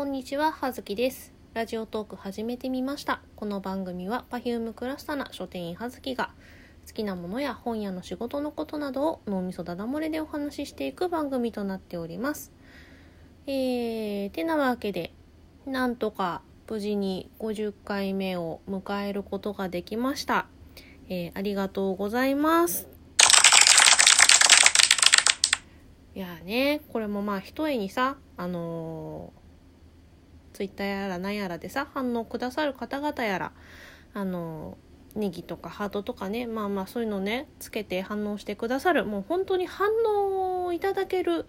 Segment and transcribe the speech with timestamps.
[0.00, 1.34] こんにちは、はずきです。
[1.52, 3.20] ラジオトーク始めてみました。
[3.36, 6.30] この番組は Perfume クラスタな書店員はずきが
[6.86, 12.50] 好きなものや本屋の仕事のことなどを脳みそだだ漏れでお話ししていく番組となっております。
[13.46, 15.12] えー、てなわけで、
[15.66, 20.46] なんとか無事に50回目を迎えることができました。
[21.10, 22.88] えー、ありがとうございます。
[26.14, 29.34] いやね、これもまあ一重にさ、あの、
[30.60, 33.52] ツイッターやらなんやらでさ、反応くださる方々やら、
[34.12, 34.76] あの、
[35.14, 41.46] ネギとかハートとかね、まあまあそういうのね、つけて反応してくださる、もう本当に反応をいただける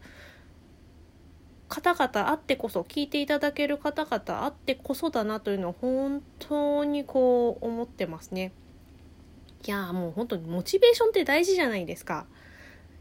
[1.67, 8.53] 方々あってこそ、聞いていただける方々あってこそだなというのを本当にこう思ってますね。
[9.67, 12.27] いやもう本当にモチベーションって大事じゃないですか。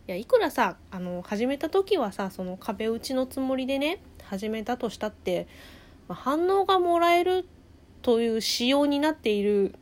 [0.09, 5.46] いやいくらさあの始めた時はさその壁打ちのつもりでね始めたとしたって、
[6.14, 7.46] 反応がもらえる
[8.02, 9.74] という仕様になっている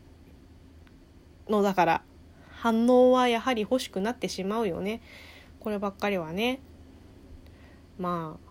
[1.49, 2.03] のだから
[2.51, 5.01] 反応はやはり欲しくなってしまうよね。
[5.61, 6.61] こればっかりはね。
[7.99, 8.49] まあ。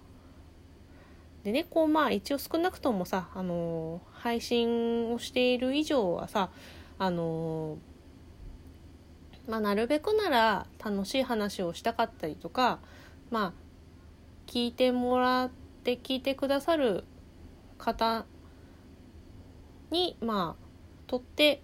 [1.43, 6.49] でねこうまあ一応少なくともさあの配信をしている以上はさ
[6.99, 7.77] あの
[9.47, 12.79] まあ、なるべくなら楽しい話をしたかったりとか
[13.31, 13.53] まあ
[14.45, 15.49] 聞いてもらっ
[15.83, 17.05] て聞いてくださる
[17.77, 18.25] 方
[19.91, 20.67] にまあ
[21.07, 21.61] とって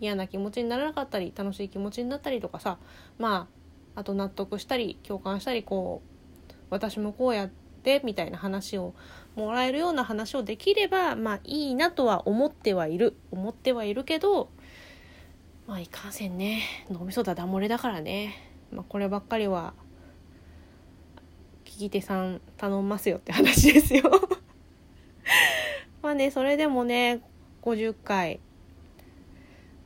[0.00, 2.78] 嫌な気持ちにならなかったり楽しい気持ちになったりとかさ
[3.18, 3.48] ま
[3.94, 6.02] ああと納得したり共感したりこ
[6.50, 7.48] う私もこうやっ
[7.82, 8.94] てみたいな話を
[9.36, 14.50] もらえるような話をできればまあいいなとは思ってはいる思ってはいるけど
[15.66, 18.34] まあいかんせんね脳みそだだ漏れだからね、
[18.72, 19.74] まあ、こればっかりは
[21.64, 24.02] 聞き手さん頼んますよって話ですよ。
[26.14, 27.20] ねそれでもね
[27.62, 28.40] 50回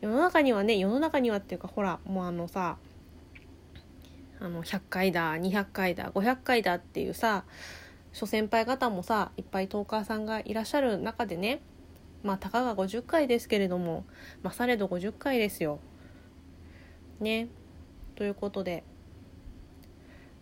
[0.00, 2.76] 世の中にはね世の中にはっていうかほらもうあのさ
[4.40, 7.44] あの100回だ200回だ500回だっていうさ
[8.12, 11.60] 諸先輩方もさいっぱいトーカーさんがいらっしゃる中でね
[12.22, 14.04] まあたかが50回ですけれども
[14.42, 15.78] まあされど50回ですよ。
[17.20, 17.48] ね。
[18.14, 18.84] ということで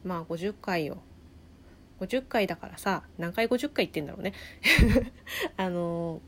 [0.05, 0.99] まあ50回よ。
[2.01, 4.33] 50回だからさ何回50回言ってんだろうね。
[5.57, 6.21] あの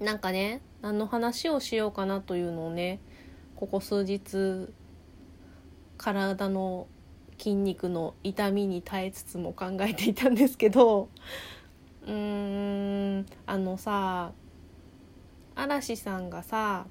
[0.00, 3.00] ー、なんかね何の話をしようかなというのをね
[3.56, 4.68] ここ数日
[5.98, 6.86] 体の
[7.38, 11.08] 筋肉の痛みに耐えつつも考えていたんですけど
[12.06, 14.32] うーんあのさ
[15.54, 16.86] 嵐さんがさ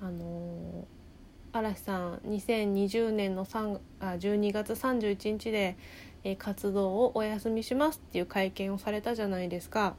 [0.00, 0.86] あの
[1.52, 5.76] 嵐さん2020年の3あ12月31日で、
[6.24, 9.94] え、活動をお休みしますっていう会見をされたじゃないですか。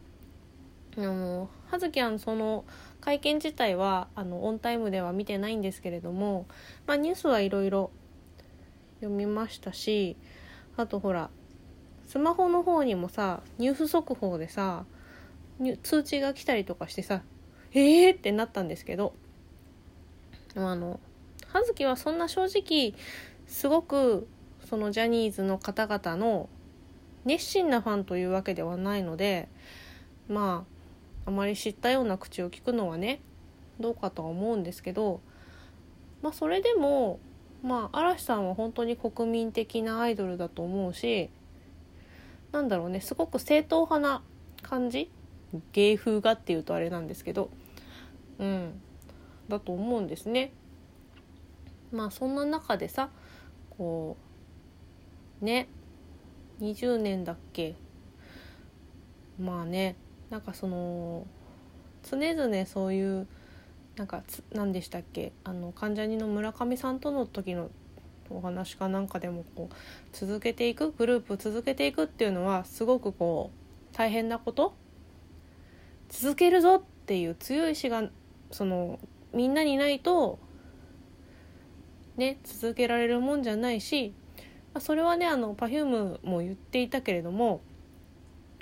[0.97, 2.63] あの葉月はその
[3.01, 6.45] 会見自体はあのオンタイムでは見てないんですけれども、
[6.87, 7.91] まあ、ニュースはいろいろ
[9.01, 10.15] 読みましたし
[10.77, 11.29] あとほら
[12.07, 14.85] スマホの方にもさニュース速報でさ
[15.83, 17.21] 通知が来たりとかしてさ
[17.73, 19.13] えーってなったんですけど
[20.55, 20.99] あの
[21.47, 22.93] 葉月はそんな正直
[23.47, 24.27] すごく
[24.65, 26.49] そのジャニーズの方々の
[27.25, 29.47] 熱心なファンというわけではないので
[30.27, 30.65] ま
[31.25, 33.19] ああまり知ったような口を聞くのはね
[33.79, 35.21] どうかとは思うんですけど
[36.21, 37.19] まあそれでも
[37.63, 41.29] まあ嵐さんは本当に国民的なアイドルだと思うし
[42.51, 44.21] なんだろうねすごく正統派な
[44.61, 45.09] 感じ
[45.73, 47.49] 芸風がっていうとあれなんですけど
[48.39, 48.81] うん
[49.47, 50.51] だと思うんですね。
[51.91, 53.09] まあそんな中でさ
[53.77, 54.24] こう
[55.45, 55.67] ね。
[56.59, 57.75] 20年だっけ？
[59.39, 59.95] まあね。
[60.29, 61.28] なんかその
[62.03, 63.28] 常々そういう
[63.95, 65.31] なんか何でしたっけ？
[65.44, 67.69] あの関ジャニの村上さんとの時の
[68.29, 69.75] お話かなんかでもこう
[70.11, 74.73] 続けていくグループ続けていくっていうのはすごくこう大変なこと？
[76.09, 78.09] 続けるぞっていう強い意志が
[78.49, 78.99] その
[79.34, 80.40] みんなにないと
[82.17, 84.14] ね続けられるもんじゃないし、
[84.75, 87.61] まあ、それはねあの Perfume も言っていたけれども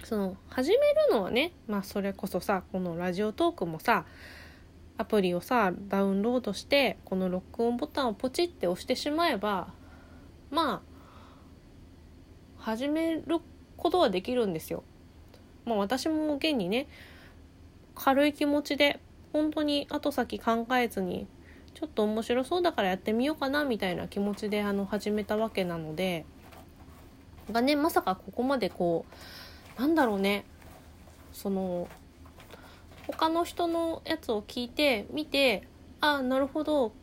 [0.03, 4.05] その始めるのはねまあそれこそさこのラジオトークもさ
[4.99, 9.73] アプリをさダウンロードしてこの録音ボタンをポチって押してしまえば
[10.51, 13.23] まあ始める
[13.75, 14.83] ことはできるんですよ。
[15.65, 16.87] まあ私も現にね
[17.95, 18.99] 軽い気持ちで
[19.31, 21.25] 本当に後先考えずに
[21.73, 26.25] ちょっと面白そうだからやってみようかなみたいな気持ちであの始めたわけなので
[27.51, 29.05] がねまさかここまでこ
[29.77, 30.45] うなんだろうね。
[31.33, 31.87] その
[33.07, 35.67] 他の人のやつを聞いて見て
[35.99, 36.93] ああなるほど。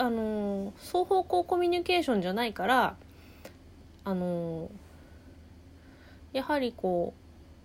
[0.00, 2.96] あの双方向コミュニケーションじゃないから
[4.04, 4.70] あの
[6.32, 7.14] やはりこ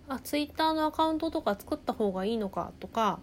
[0.08, 3.20] うあツイッターのアカウントとか作った方がいいのかとか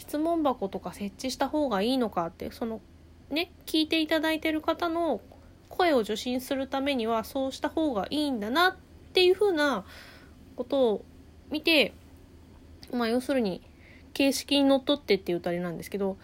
[0.00, 2.80] 質問箱とか設置した方がいいのかってその
[3.28, 5.20] ね聞いていただいてる方の
[5.68, 8.76] 声を受信するためにはそうした方がいいんだなっ
[9.12, 9.84] ていうふうな
[10.56, 11.04] ことを
[11.50, 11.92] 見て
[12.94, 13.60] まあ要するに
[14.14, 16.16] 形式にのっとってっていう歌りなんですけど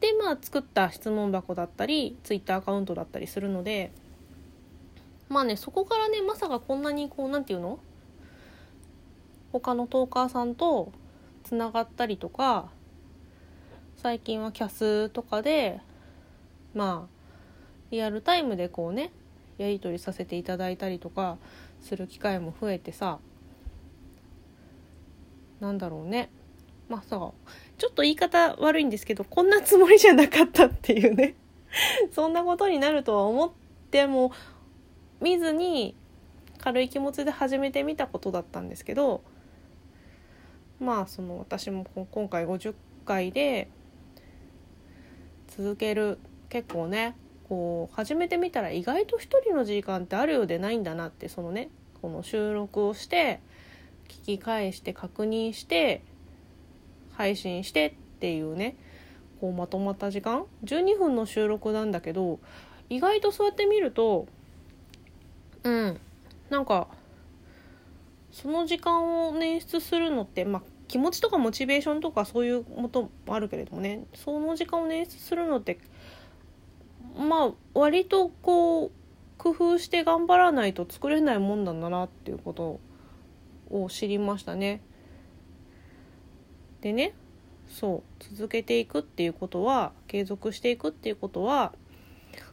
[0.00, 3.92] でまあ作った質問箱だったりツイッターアカウントだったりするので
[5.28, 7.78] まあねそこからねまさかこんなにこう何て言うの？
[9.52, 10.90] 他のトーカーさんと
[11.44, 12.70] つながったりとか
[14.02, 15.78] 最近はキャスとかで
[16.74, 17.14] まあ
[17.90, 19.12] リアルタイムでこうね
[19.58, 21.36] やり取りさせていただいたりとか
[21.82, 23.18] する機会も増えてさ
[25.60, 26.30] なんだろうね。
[26.88, 27.18] まあさ
[27.76, 31.34] ちょっと言い方悪いんですけどこんなつもりじゃなかったっていうね。
[32.10, 33.50] そんなことになるとは思っ
[33.90, 34.32] ても
[35.20, 35.94] 見ずに
[36.56, 39.20] 軽い気持ちで始めてみたことだったんですけど
[40.80, 42.74] まあその私も今回50
[43.04, 43.68] 回で
[45.56, 46.18] 続ける。
[46.48, 47.14] 結構ね
[47.48, 51.70] こう始めてみたら意外と一人の時間ってあるようでないんだなってそのね
[52.02, 53.40] この収録をして
[54.08, 56.02] 聞き返して確認して
[57.12, 58.76] 配信してっていうね
[59.40, 60.44] こうまとまった時間。
[60.64, 62.40] 12分の収録なんだけど
[62.88, 64.26] 意外とそうやって見ると
[65.62, 66.00] うん
[66.50, 66.88] なんか
[68.32, 75.78] その時間を捻出するのってまあ気持ちとかモチベーションとかそういうこともあるけれどもねその時間を捻出するのって
[77.16, 78.90] まあ割とこう
[79.38, 82.80] 工夫して頑張らないと作れないもんなんだなっていうこと
[83.70, 84.82] を知りましたね。
[86.80, 87.14] でね
[87.68, 91.72] そう続けていくっていうことは継続していくっていうことは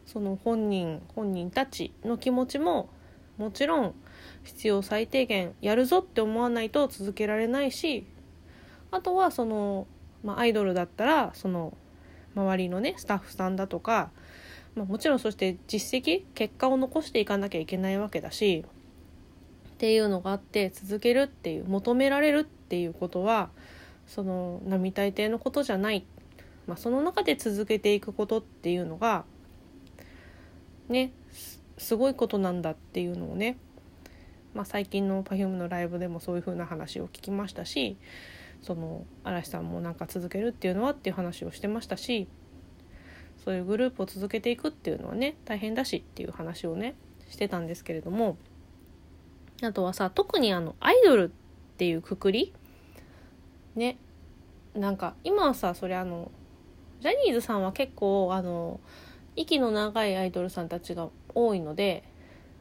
[0.05, 2.89] その本人本人たちの気持ちも
[3.39, 3.95] もちろん
[4.43, 8.05] 必要最低限やるぞって思わないと続けられないし
[8.97, 9.85] あとはその、
[10.23, 11.77] まあ、アイドルだったらその
[12.35, 14.09] 周りのねスタッフさんだとか、
[14.75, 18.65] まあ、もちろんそして実績結果を残していかなきゃいけないわけだし
[19.69, 23.49] っていうのがあって続けるっていう求められるっていうことは
[24.07, 26.03] その並大抵のことじゃない、
[26.65, 29.25] まあ、その中で続けていくことっていうのが
[30.89, 31.11] ね
[31.77, 33.57] すごいことなんだっていうのをね、
[34.55, 37.97] まあ、最近の Perfume のライブでもそういう風な話を聞きましたし
[38.61, 42.27] その嵐さんもなんか続けるっていうのはっていう話をしてましたし
[43.43, 46.95] そういうグループを続けていくっていうのはね大変だしっていう話をね
[47.29, 48.37] してたんですけれども
[49.63, 52.53] あとはさ特にあのアイドルっていうくくり
[53.75, 53.97] ね
[54.75, 56.31] なんか今はさそれあの
[57.01, 58.79] ジャニーズさんは結構あの
[59.35, 62.03] 息の長いアイドルさんたちが多いので、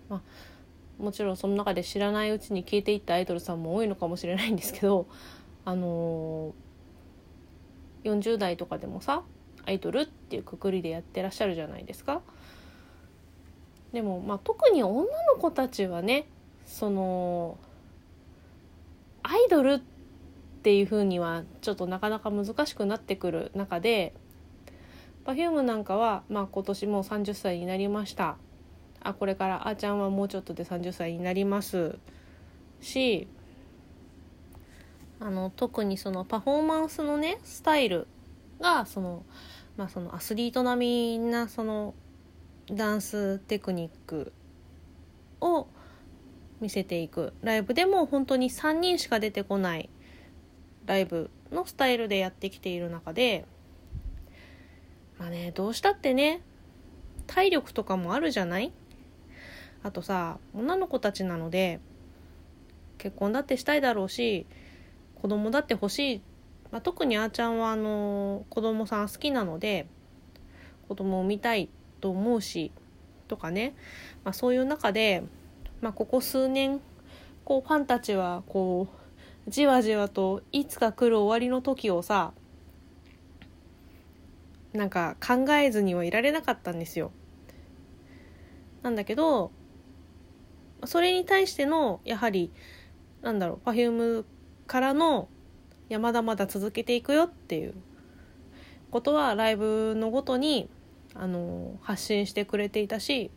[0.09, 5.07] まあ、もちろんその中で知らないうちに消えていったアイドルさんも多いのかもしれないんですけど
[5.67, 9.25] あのー、40代とかでもさ
[9.67, 12.23] アイドルっていうくくりでやってらっしゃるじゃないですか。
[13.93, 15.09] でも、まあ、特に女の
[15.41, 16.29] 子たちはね
[16.67, 17.59] その
[19.23, 19.81] アイドルっ
[20.63, 24.15] ていう風にはちょっとなかなか難しくなってくる中で
[25.25, 28.37] Perfume なんかは、まあ、今年もう30歳になりました
[29.01, 31.99] あこれからあーちゃんはもうちょっとで30歳になります
[32.81, 33.29] し
[35.21, 38.07] あの特にそのパフォーマンスのねスタイル
[38.61, 39.25] がその,、
[39.77, 41.95] まあ、そのアスリート並みなその
[42.71, 44.33] ダンステクニック
[45.41, 45.69] を
[46.61, 49.89] 見せていくライブでも本当に3人しか出てこない
[50.87, 53.45] ライブのスタイルでやってきている中で
[55.19, 56.43] まあねどうしたってね
[57.27, 58.73] 体力とかもあるじゃない？
[59.83, 61.81] あとさ女の子たちなので
[62.99, 64.47] 結婚だってしたいだろうし
[65.27, 66.23] 子供だって欲しい、
[66.71, 69.89] まあ、特にあーちゃんはあの子供さん好きなので
[70.87, 71.69] 子供を産みたい
[72.01, 72.71] と思うし
[73.27, 73.75] とかね、
[74.23, 75.25] まあ、そういう中で、
[75.81, 76.81] まあ、ここ数年
[77.45, 78.87] こうファンたちはこ
[79.49, 82.33] うじわじわといつか来る終わりの時をさ
[84.75, 87.11] なんか考えずにはいられなかったんですよ。
[88.85, 89.51] なんだけど
[90.85, 92.53] それに対してのやはり
[93.23, 94.25] なんだろう Perfume
[94.67, 95.29] からの
[95.89, 97.75] 「いやまだ続けていくよ」っていう
[98.91, 100.69] ことはライブのごとに
[101.15, 103.31] あの発信してくれていたし、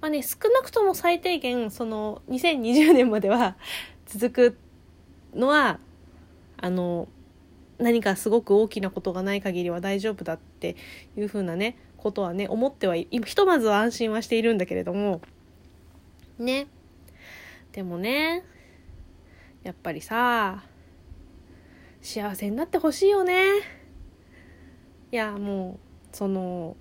[0.00, 3.56] まあね、少なくとも最低限その2020年までは
[4.06, 4.58] 続く
[5.34, 5.78] のは
[6.56, 7.08] あの
[7.78, 10.76] 何かすごく大きなことがない限りは大丈夫だって
[11.16, 15.20] いうふうなねことはね思ってはひとまずは安心はしているんだけれども
[16.38, 16.66] ね。
[17.72, 18.44] でもね
[19.62, 20.64] やっぱりさ
[22.00, 23.44] 幸せになってほしいよね。
[25.12, 25.78] いやも
[26.12, 26.76] うその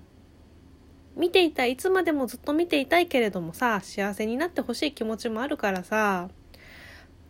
[1.15, 6.29] 見ていたいつまでもずっと見ていたいけれどもさ幸せになってほしい気持ちもあるからさ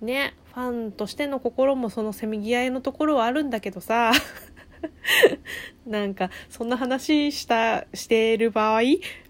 [0.01, 4.11] ねファンとしての心もそのせめぎ合いのところはあるんだけどさ
[5.87, 8.81] なんかそんな話したしている場合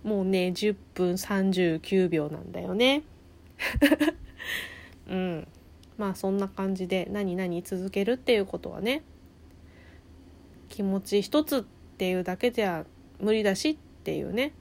[0.04, 3.04] もうね10分39秒なんだよね。
[5.08, 5.48] うん。
[6.00, 9.04] まあそんな感じで何々続けるっていうことはね
[10.70, 11.62] 気持ち一つっ
[11.98, 12.86] ていうだけじゃ
[13.20, 14.54] 無理だしっていうね、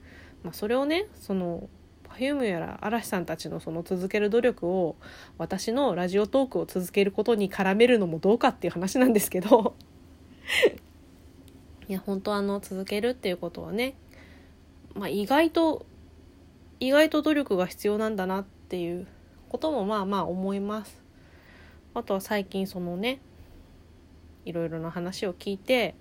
[0.42, 1.68] まあ、それをねその
[2.08, 4.96] Perfume やら嵐さんたちのその続ける努力を
[5.36, 9.76] 私のラジオトークを続けることに絡めるのもどうかっていう話なんですけど
[11.88, 13.94] いや本当あの続けるっていうことはね、
[14.94, 15.86] まあ、意外と
[16.80, 19.06] 意外と努力が必要なんだなっていう
[19.48, 21.07] こともまあまあ思います。
[21.94, 23.20] あとは最近そのね
[24.44, 25.94] いろいろな話を聞いて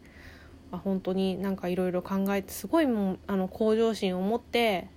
[0.71, 4.89] あ本当になんかいろいろ考えてすごいもうあの向上心を持って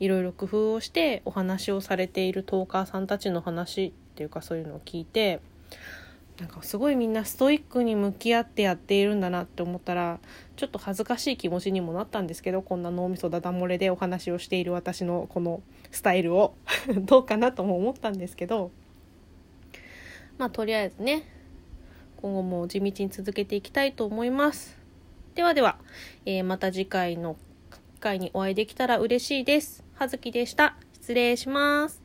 [0.00, 5.40] いろいろ工夫をしてお話をされているトーカーさんたちの話っていうかそういうのを聞いて
[6.38, 10.18] なんかすごいみんなストイックに向き合ってやっているんだなって思ったら
[10.56, 16.54] ちょっと恥ずかしい気持ちにもなったんですけどこんな脳みそだだ漏れでお話をしている私のこのスタイルを。
[17.06, 18.72] どうかなとも思ったんですけど
[20.38, 21.22] まあとりあえずね
[22.16, 24.78] 今後も地道に続けていきたいと思います。
[25.34, 25.78] ではでは、
[26.24, 27.36] えー、また次回の
[27.94, 29.84] 機会にお会いできたら嬉しいです。
[29.94, 30.76] はずきでした。
[30.92, 32.03] 失礼します。